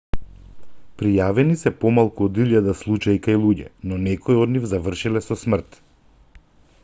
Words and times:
пријавени 1.01 1.57
се 1.63 1.71
помалку 1.83 2.29
од 2.29 2.39
илјада 2.45 2.73
случаи 2.79 3.19
кај 3.27 3.37
луѓе 3.43 3.67
но 3.91 3.99
некои 4.07 4.41
од 4.45 4.53
нив 4.55 4.65
завршиле 4.73 5.23
со 5.27 5.37
смрт 5.43 5.77